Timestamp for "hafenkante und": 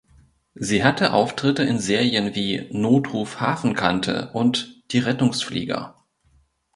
3.39-4.81